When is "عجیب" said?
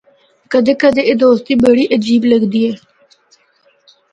1.95-2.21